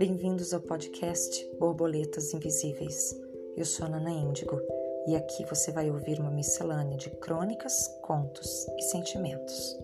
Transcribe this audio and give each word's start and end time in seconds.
Bem-vindos 0.00 0.54
ao 0.54 0.62
podcast 0.62 1.46
Borboletas 1.58 2.32
Invisíveis. 2.32 3.14
Eu 3.54 3.66
sou 3.66 3.84
a 3.84 3.88
Nana 3.90 4.10
Índigo 4.10 4.58
e 5.06 5.14
aqui 5.14 5.44
você 5.44 5.70
vai 5.70 5.90
ouvir 5.90 6.18
uma 6.18 6.30
miscelânea 6.30 6.96
de 6.96 7.10
crônicas, 7.10 7.86
contos 8.00 8.66
e 8.78 8.82
sentimentos. 8.84 9.78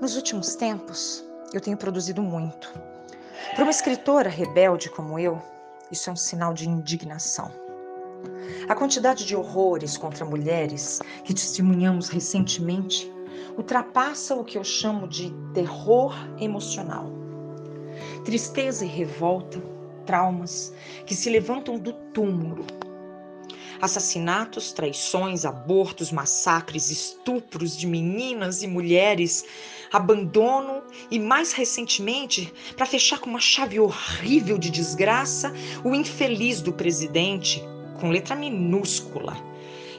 Nos 0.00 0.14
últimos 0.14 0.54
tempos, 0.54 1.24
eu 1.52 1.60
tenho 1.60 1.76
produzido 1.76 2.22
muito. 2.22 2.72
Para 3.56 3.64
uma 3.64 3.72
escritora 3.72 4.30
rebelde 4.30 4.88
como 4.90 5.18
eu, 5.18 5.42
isso 5.90 6.08
é 6.08 6.12
um 6.12 6.16
sinal 6.16 6.54
de 6.54 6.68
indignação. 6.68 7.61
A 8.68 8.74
quantidade 8.74 9.24
de 9.24 9.36
horrores 9.36 9.96
contra 9.96 10.24
mulheres 10.24 11.00
que 11.24 11.34
testemunhamos 11.34 12.08
recentemente 12.08 13.12
ultrapassa 13.56 14.34
o 14.34 14.44
que 14.44 14.56
eu 14.56 14.64
chamo 14.64 15.06
de 15.06 15.32
terror 15.52 16.14
emocional. 16.40 17.10
Tristeza 18.24 18.84
e 18.84 18.88
revolta, 18.88 19.62
traumas 20.06 20.72
que 21.06 21.14
se 21.14 21.28
levantam 21.28 21.78
do 21.78 21.92
túmulo 22.12 22.64
assassinatos, 23.82 24.72
traições, 24.72 25.44
abortos, 25.44 26.12
massacres, 26.12 26.88
estupros 26.88 27.76
de 27.76 27.88
meninas 27.88 28.62
e 28.62 28.68
mulheres, 28.68 29.44
abandono 29.92 30.84
e, 31.10 31.18
mais 31.18 31.52
recentemente, 31.52 32.54
para 32.76 32.86
fechar 32.86 33.18
com 33.18 33.28
uma 33.28 33.40
chave 33.40 33.80
horrível 33.80 34.56
de 34.56 34.70
desgraça, 34.70 35.52
o 35.82 35.96
infeliz 35.96 36.60
do 36.60 36.72
presidente, 36.72 37.60
com 38.02 38.10
letra 38.10 38.34
minúscula, 38.34 39.36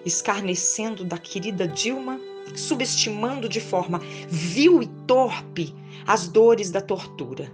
escarnecendo 0.06 1.06
da 1.06 1.18
querida 1.18 1.66
Dilma, 1.66 2.20
subestimando 2.54 3.48
de 3.48 3.62
forma 3.62 4.02
vil 4.28 4.84
e 4.84 4.88
torpe 5.08 5.74
as 6.06 6.28
dores 6.28 6.70
da 6.70 6.82
tortura. 6.82 7.50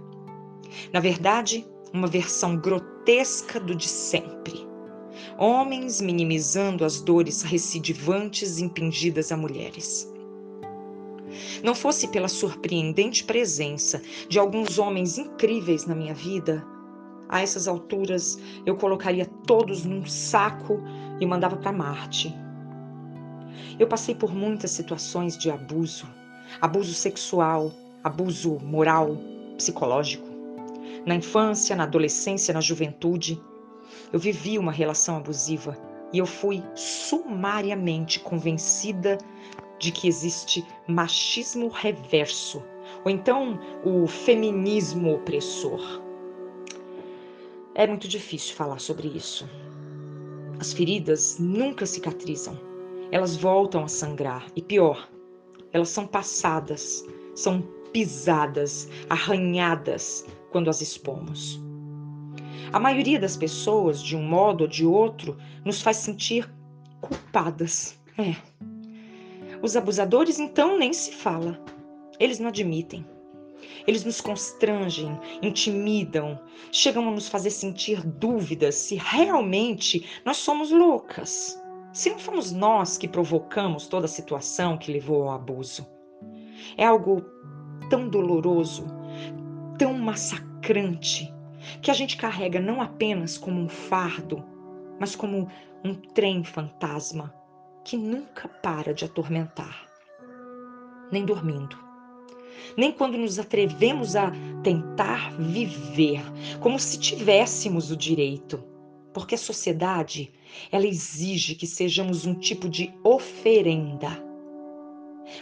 Na 0.92 0.98
verdade, 0.98 1.64
uma 1.94 2.08
versão 2.08 2.56
grotesca 2.56 3.60
do 3.60 3.76
de 3.76 3.86
sempre 3.86 4.68
homens 5.38 6.00
minimizando 6.02 6.84
as 6.84 7.00
dores 7.00 7.42
recidivantes 7.42 8.58
impingidas 8.58 9.32
a 9.32 9.36
mulheres. 9.36 10.12
Não 11.62 11.74
fosse 11.74 12.08
pela 12.08 12.28
surpreendente 12.28 13.24
presença 13.24 14.02
de 14.28 14.38
alguns 14.38 14.78
homens 14.78 15.16
incríveis 15.16 15.86
na 15.86 15.94
minha 15.94 16.12
vida, 16.12 16.66
a 17.30 17.40
essas 17.40 17.68
alturas 17.68 18.38
eu 18.66 18.76
colocaria 18.76 19.24
todos 19.46 19.84
num 19.84 20.04
saco 20.04 20.82
e 21.20 21.24
mandava 21.24 21.56
para 21.56 21.72
Marte. 21.72 22.34
Eu 23.78 23.86
passei 23.86 24.14
por 24.14 24.34
muitas 24.34 24.72
situações 24.72 25.38
de 25.38 25.50
abuso, 25.50 26.06
abuso 26.60 26.92
sexual, 26.92 27.72
abuso 28.02 28.58
moral, 28.60 29.16
psicológico. 29.56 30.28
Na 31.06 31.14
infância, 31.14 31.76
na 31.76 31.84
adolescência, 31.84 32.52
na 32.52 32.60
juventude, 32.60 33.40
eu 34.12 34.18
vivi 34.18 34.58
uma 34.58 34.72
relação 34.72 35.16
abusiva 35.16 35.78
e 36.12 36.18
eu 36.18 36.26
fui 36.26 36.62
sumariamente 36.74 38.18
convencida 38.20 39.16
de 39.78 39.92
que 39.92 40.08
existe 40.08 40.66
machismo 40.86 41.68
reverso, 41.68 42.62
ou 43.04 43.10
então 43.10 43.58
o 43.84 44.06
feminismo 44.06 45.14
opressor. 45.14 46.09
É 47.80 47.86
muito 47.86 48.06
difícil 48.06 48.54
falar 48.56 48.78
sobre 48.78 49.08
isso. 49.08 49.48
As 50.58 50.70
feridas 50.70 51.38
nunca 51.38 51.86
cicatrizam, 51.86 52.60
elas 53.10 53.38
voltam 53.38 53.82
a 53.82 53.88
sangrar 53.88 54.44
e 54.54 54.60
pior, 54.60 55.08
elas 55.72 55.88
são 55.88 56.06
passadas, 56.06 57.02
são 57.34 57.62
pisadas, 57.90 58.86
arranhadas 59.08 60.26
quando 60.50 60.68
as 60.68 60.82
expomos. 60.82 61.58
A 62.70 62.78
maioria 62.78 63.18
das 63.18 63.34
pessoas, 63.34 64.02
de 64.02 64.14
um 64.14 64.24
modo 64.24 64.64
ou 64.64 64.68
de 64.68 64.84
outro, 64.84 65.38
nos 65.64 65.80
faz 65.80 65.96
sentir 65.96 66.52
culpadas. 67.00 67.98
É. 68.18 68.36
Os 69.62 69.74
abusadores, 69.74 70.38
então, 70.38 70.78
nem 70.78 70.92
se 70.92 71.12
fala. 71.12 71.58
Eles 72.18 72.38
não 72.38 72.48
admitem. 72.48 73.06
Eles 73.86 74.04
nos 74.04 74.20
constrangem, 74.20 75.18
intimidam, 75.42 76.40
chegam 76.70 77.08
a 77.08 77.10
nos 77.10 77.28
fazer 77.28 77.50
sentir 77.50 78.04
dúvidas 78.04 78.74
se 78.74 78.96
realmente 78.96 80.08
nós 80.24 80.36
somos 80.36 80.70
loucas. 80.70 81.60
Se 81.92 82.10
não 82.10 82.18
fomos 82.18 82.52
nós 82.52 82.96
que 82.96 83.08
provocamos 83.08 83.88
toda 83.88 84.04
a 84.04 84.08
situação 84.08 84.78
que 84.78 84.92
levou 84.92 85.24
ao 85.24 85.34
abuso. 85.34 85.86
É 86.76 86.84
algo 86.84 87.24
tão 87.88 88.08
doloroso, 88.08 88.86
tão 89.76 89.94
massacrante, 89.94 91.32
que 91.82 91.90
a 91.90 91.94
gente 91.94 92.16
carrega 92.16 92.60
não 92.60 92.80
apenas 92.80 93.36
como 93.36 93.60
um 93.60 93.68
fardo, 93.68 94.44
mas 94.98 95.16
como 95.16 95.48
um 95.84 95.94
trem 95.94 96.44
fantasma 96.44 97.34
que 97.84 97.96
nunca 97.96 98.48
para 98.48 98.92
de 98.94 99.04
atormentar, 99.04 99.86
nem 101.10 101.24
dormindo, 101.24 101.76
nem 102.76 102.92
quando 102.92 103.18
nos 103.18 103.38
atrevemos 103.38 104.16
a 104.16 104.32
tentar 104.62 105.32
viver 105.36 106.22
como 106.60 106.78
se 106.78 106.98
tivéssemos 106.98 107.90
o 107.90 107.96
direito, 107.96 108.62
porque 109.12 109.34
a 109.34 109.38
sociedade 109.38 110.32
ela 110.70 110.86
exige 110.86 111.54
que 111.54 111.66
sejamos 111.66 112.26
um 112.26 112.34
tipo 112.34 112.68
de 112.68 112.92
oferenda. 113.04 114.30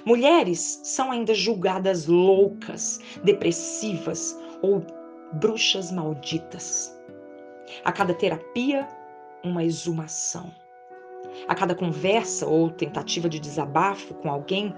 Mulheres 0.05 0.81
são 0.85 1.11
ainda 1.11 1.35
julgadas 1.35 2.07
loucas, 2.07 3.01
depressivas 3.25 4.39
ou 4.63 4.85
bruxas 5.35 5.91
malditas. 5.91 6.95
A 7.85 7.93
cada 7.93 8.15
terapia, 8.15 8.87
uma 9.45 9.65
exumação. 9.65 10.53
A 11.47 11.55
cada 11.55 11.75
conversa 11.75 12.47
ou 12.47 12.71
tentativa 12.71 13.29
de 13.29 13.39
desabafo 13.39 14.15
com 14.15 14.31
alguém, 14.31 14.75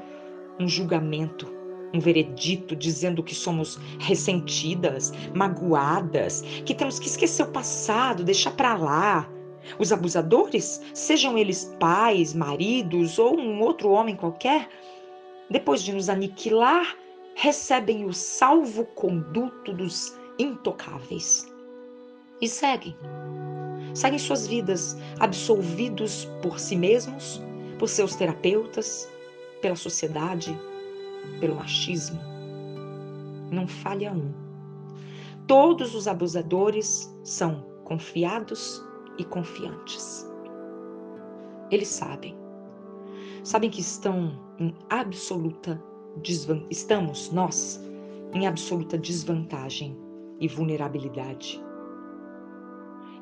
um 0.58 0.68
julgamento, 0.68 1.59
um 1.92 2.00
veredito 2.00 2.76
dizendo 2.76 3.22
que 3.22 3.34
somos 3.34 3.78
ressentidas, 3.98 5.12
magoadas, 5.34 6.42
que 6.64 6.74
temos 6.74 6.98
que 6.98 7.06
esquecer 7.06 7.42
o 7.42 7.50
passado, 7.50 8.24
deixar 8.24 8.52
para 8.52 8.76
lá. 8.76 9.28
Os 9.78 9.92
abusadores, 9.92 10.80
sejam 10.94 11.36
eles 11.36 11.74
pais, 11.78 12.34
maridos 12.34 13.18
ou 13.18 13.38
um 13.38 13.60
outro 13.60 13.90
homem 13.90 14.16
qualquer, 14.16 14.68
depois 15.50 15.82
de 15.82 15.92
nos 15.92 16.08
aniquilar, 16.08 16.96
recebem 17.34 18.04
o 18.04 18.12
salvo-conduto 18.12 19.72
dos 19.72 20.16
intocáveis. 20.38 21.46
E 22.40 22.48
seguem. 22.48 22.96
Seguem 23.94 24.18
suas 24.18 24.46
vidas 24.46 24.96
absolvidos 25.18 26.28
por 26.42 26.58
si 26.58 26.76
mesmos, 26.76 27.42
por 27.78 27.88
seus 27.88 28.14
terapeutas, 28.14 29.08
pela 29.60 29.76
sociedade, 29.76 30.56
pelo 31.40 31.56
machismo. 31.56 32.20
Não 33.50 33.66
falha 33.66 34.12
um. 34.12 34.32
Todos 35.46 35.94
os 35.94 36.06
abusadores 36.06 37.12
são 37.24 37.66
confiados 37.84 38.82
e 39.18 39.24
confiantes. 39.24 40.28
Eles 41.70 41.88
sabem. 41.88 42.36
Sabem 43.42 43.70
que 43.70 43.80
estão 43.80 44.38
em 44.58 44.74
absoluta 44.88 45.82
desvantagem. 46.22 46.68
Estamos, 46.70 47.32
nós, 47.32 47.82
em 48.32 48.46
absoluta 48.46 48.98
desvantagem 48.98 49.96
e 50.38 50.46
vulnerabilidade. 50.48 51.60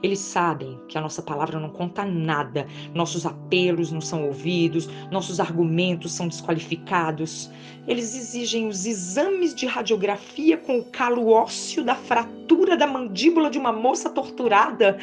Eles 0.03 0.21
sabem 0.21 0.81
que 0.87 0.97
a 0.97 1.01
nossa 1.01 1.21
palavra 1.21 1.59
não 1.59 1.71
conta 1.71 2.05
nada, 2.05 2.67
nossos 2.95 3.27
apelos 3.27 3.91
não 3.91 4.01
são 4.01 4.27
ouvidos, 4.27 4.89
nossos 5.11 5.41
argumentos 5.41 6.13
são 6.13 6.29
desqualificados. 6.29 7.51
Eles 7.87 8.15
exigem 8.15 8.69
os 8.69 8.87
exames 8.87 9.55
de 9.55 9.67
radiografia 9.67 10.57
com 10.57 10.79
o 10.79 10.85
calo 10.85 11.29
ósseo 11.31 11.83
da 11.83 11.97
fratura 11.97 12.77
da 12.77 12.87
mandíbula 12.87 13.51
de 13.51 13.59
uma 13.59 13.73
moça 13.73 14.09
torturada, 14.09 14.99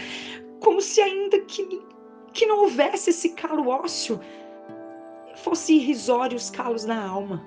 como 0.61 0.79
se 0.79 1.01
ainda 1.01 1.41
que, 1.41 1.81
que 2.33 2.45
não 2.45 2.61
houvesse 2.61 3.09
esse 3.09 3.29
calo 3.29 3.67
ósseo, 3.67 4.19
fosse 5.35 5.73
irrisório 5.73 6.37
os 6.37 6.49
calos 6.49 6.85
na 6.85 7.05
alma. 7.05 7.45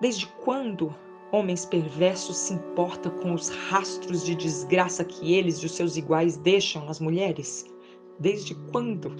Desde 0.00 0.26
quando 0.26 0.92
Homens 1.32 1.64
perversos 1.64 2.36
se 2.36 2.54
importam 2.54 3.12
com 3.18 3.32
os 3.34 3.48
rastros 3.48 4.24
de 4.24 4.34
desgraça 4.34 5.04
que 5.04 5.32
eles 5.32 5.58
e 5.58 5.66
os 5.66 5.72
seus 5.72 5.96
iguais 5.96 6.36
deixam 6.36 6.84
nas 6.86 6.98
mulheres? 6.98 7.64
Desde 8.18 8.54
quando? 8.72 9.14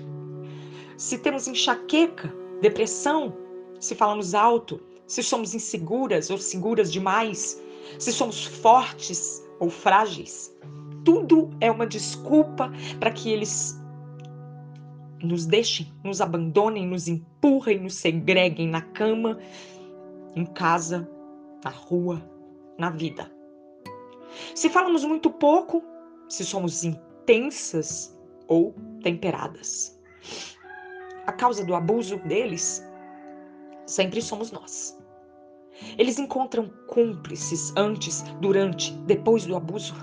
Se 0.97 1.19
temos 1.19 1.47
enxaqueca, 1.47 2.35
depressão, 2.61 3.37
se 3.79 3.95
falamos 3.95 4.35
alto, 4.35 4.81
se 5.07 5.23
somos 5.23 5.55
inseguras 5.55 6.31
ou 6.31 6.39
seguras 6.39 6.93
demais, 6.93 7.63
se 7.99 8.13
somos 8.13 8.45
fortes 8.45 9.43
ou 9.61 9.71
frágeis, 9.71 10.53
tudo 11.05 11.51
é 11.61 11.71
uma 11.71 11.87
desculpa 11.87 12.73
para 12.99 13.13
que 13.13 13.31
eles 13.31 13.81
nos 15.23 15.47
deixem, 15.47 15.93
nos 16.03 16.21
abandonem, 16.21 16.87
nos 16.87 17.07
empurrem, 17.07 17.81
nos 17.81 17.95
segreguem 17.95 18.69
na 18.69 18.81
cama, 18.81 19.39
em 20.35 20.45
casa, 20.45 21.09
na 21.65 21.71
rua, 21.71 22.23
na 22.79 22.91
vida. 22.91 23.31
Se 24.55 24.69
falamos 24.69 25.05
muito 25.05 25.31
pouco, 25.31 25.83
se 26.29 26.45
somos 26.45 26.85
intensas 26.85 28.17
ou 28.49 28.75
temperadas. 29.03 29.99
A 31.27 31.33
causa 31.33 31.65
do 31.65 31.75
abuso 31.75 32.17
deles 32.19 32.85
sempre 33.87 34.23
somos 34.23 34.51
nós. 34.51 34.99
Eles 35.97 36.19
encontram 36.19 36.71
cúmplices 36.87 37.73
antes, 37.77 38.23
durante, 38.41 38.93
depois 39.07 39.47
do 39.47 39.57
abuso. 39.57 39.95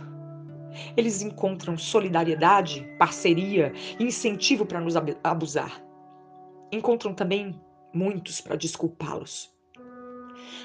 Eles 0.95 1.21
encontram 1.21 1.77
solidariedade, 1.77 2.87
parceria 2.97 3.73
incentivo 3.99 4.65
para 4.65 4.81
nos 4.81 4.95
abusar. 5.23 5.83
Encontram 6.71 7.13
também 7.13 7.59
muitos 7.93 8.41
para 8.41 8.55
desculpá-los. 8.55 9.56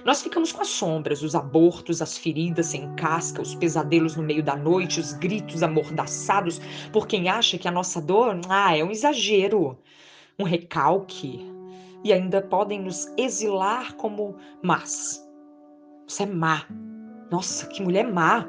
Nós 0.05 0.23
ficamos 0.23 0.53
com 0.53 0.63
as 0.63 0.69
sombras, 0.69 1.23
os 1.23 1.35
abortos, 1.35 2.03
as 2.03 2.19
feridas 2.19 2.67
sem 2.67 2.93
casca, 2.95 3.43
os 3.43 3.55
pesadelos 3.55 4.17
no 4.17 4.23
meio 4.23 4.43
da 4.43 4.57
noite, 4.57 5.01
os 5.01 5.13
gritos 5.13 5.63
amordaçados 5.63 6.61
por 6.93 7.07
quem 7.07 7.29
acha 7.29 7.59
que 7.59 7.69
a 7.69 7.71
nossa 7.71 8.01
dor 8.01 8.41
ah, 8.49 8.77
é 8.77 8.83
um 8.83 8.91
exagero, 8.91 9.79
um 10.39 10.45
recalque. 10.45 11.51
E 12.05 12.13
ainda 12.13 12.43
podem 12.43 12.81
nos 12.81 13.07
exilar 13.17 13.95
como 13.95 14.37
más. 14.63 15.25
Você 16.09 16.25
é 16.25 16.27
má. 16.27 16.67
Nossa, 17.31 17.67
que 17.69 17.81
mulher 17.81 18.11
má. 18.13 18.47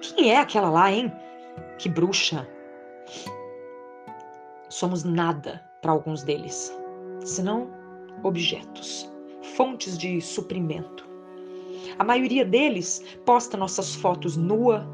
Quem 0.00 0.30
é 0.30 0.38
aquela 0.38 0.70
lá, 0.70 0.92
hein? 0.92 1.12
Que 1.78 1.88
bruxa. 1.88 2.48
Somos 4.68 5.02
nada 5.02 5.60
para 5.82 5.90
alguns 5.92 6.22
deles, 6.22 6.72
senão 7.24 7.68
objetos 8.22 9.13
fontes 9.44 9.96
de 9.96 10.20
suprimento. 10.20 11.06
A 11.98 12.04
maioria 12.04 12.44
deles 12.44 13.04
posta 13.24 13.56
nossas 13.56 13.94
fotos 13.94 14.36
nua, 14.36 14.86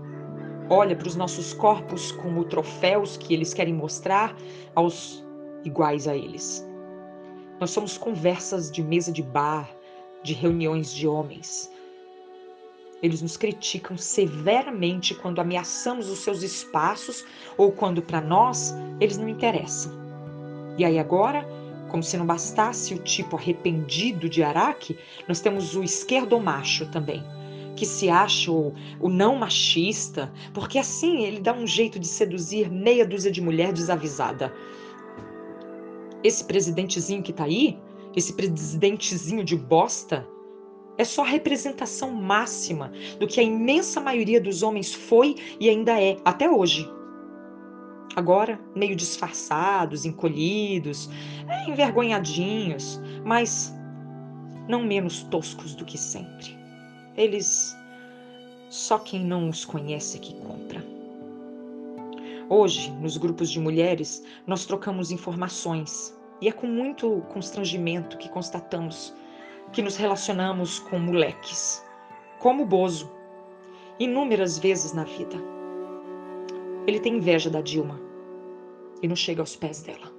olha 0.69 0.95
para 0.95 1.09
os 1.09 1.17
nossos 1.17 1.53
corpos 1.55 2.13
como 2.13 2.45
troféus 2.45 3.17
que 3.17 3.33
eles 3.33 3.55
querem 3.55 3.75
mostrar 3.75 4.37
aos 4.75 5.25
iguais 5.65 6.07
a 6.07 6.17
eles. 6.17 6.67
Nós 7.59 7.71
somos 7.71 7.97
conversas 7.97 8.71
de 8.71 8.83
mesa 8.83 9.13
de 9.13 9.23
bar, 9.23 9.71
de 10.23 10.33
reuniões 10.35 10.93
de 10.93 11.07
homens. 11.07 11.71
Eles 13.03 13.23
nos 13.23 13.37
criticam 13.37 13.97
severamente 13.97 15.15
quando 15.15 15.41
ameaçamos 15.41 16.11
os 16.11 16.19
seus 16.19 16.43
espaços 16.43 17.25
ou 17.57 17.73
quando 17.73 18.03
para 18.03 18.21
nós 18.21 18.75
eles 19.01 19.17
não 19.17 19.29
interessam. 19.29 19.93
E 20.77 20.85
aí 20.85 20.99
agora 20.99 21.47
como 21.91 22.03
se 22.03 22.17
não 22.17 22.25
bastasse 22.25 22.95
o 22.95 22.99
tipo 22.99 23.37
arrependido 23.37 24.29
de 24.29 24.43
Araque, 24.43 24.97
nós 25.29 25.41
temos 25.41 25.75
o 25.75 25.83
esquerdomacho 25.83 26.87
também, 26.87 27.23
que 27.77 27.85
se 27.85 28.09
acha 28.09 28.51
o, 28.51 28.73
o 29.01 29.09
não 29.09 29.37
machista, 29.37 30.33
porque 30.55 30.79
assim 30.79 31.25
ele 31.25 31.41
dá 31.41 31.53
um 31.53 31.67
jeito 31.67 31.99
de 31.99 32.07
seduzir 32.07 32.71
meia 32.71 33.07
dúzia 33.07 33.31
de 33.31 33.41
mulher 33.41 33.73
desavisada. 33.73 34.53
Esse 36.23 36.45
presidentezinho 36.45 37.23
que 37.23 37.33
tá 37.33 37.45
aí, 37.45 37.79
esse 38.15 38.33
presidentezinho 38.33 39.45
de 39.45 39.57
bosta, 39.57 40.27
é 40.99 41.05
só 41.05 41.23
a 41.23 41.27
representação 41.27 42.11
máxima 42.11 42.93
do 43.19 43.27
que 43.27 43.41
a 43.41 43.43
imensa 43.43 44.01
maioria 44.01 44.41
dos 44.41 44.63
homens 44.63 44.93
foi 44.93 45.35
e 45.59 45.69
ainda 45.69 45.99
é 46.01 46.17
até 46.25 46.51
hoje 46.51 46.87
agora 48.21 48.61
meio 48.77 48.95
disfarçados, 48.95 50.05
encolhidos, 50.05 51.09
é, 51.49 51.71
envergonhadinhos, 51.71 53.01
mas 53.25 53.75
não 54.69 54.85
menos 54.85 55.23
toscos 55.25 55.75
do 55.75 55.85
que 55.85 55.99
sempre. 55.99 56.57
Eles 57.17 57.77
só 58.69 58.99
quem 58.99 59.25
não 59.25 59.49
os 59.49 59.65
conhece 59.65 60.19
é 60.19 60.21
que 60.21 60.35
compra. 60.35 60.85
Hoje, 62.49 62.91
nos 63.01 63.17
grupos 63.17 63.51
de 63.51 63.59
mulheres, 63.59 64.23
nós 64.47 64.67
trocamos 64.67 65.11
informações 65.11 66.17
e 66.41 66.49
é 66.49 66.53
com 66.53 66.67
muito 66.67 67.23
constrangimento 67.33 68.19
que 68.19 68.29
constatamos 68.29 69.15
que 69.73 69.83
nos 69.83 69.97
relacionamos 69.97 70.81
com 70.81 70.99
moleques, 70.99 71.85
como 72.41 72.65
o 72.65 72.67
Bozo, 72.67 73.11
inúmeras 74.01 74.59
vezes 74.59 74.93
na 74.93 75.05
vida. 75.05 75.37
Ele 76.87 76.99
tem 76.99 77.19
inveja 77.19 77.49
da 77.49 77.61
Dilma 77.61 78.10
e 79.03 79.09
não 79.09 79.17
chega 79.17 79.43
aos 79.43 79.57
pés 79.57 79.83
dela. 79.83 80.10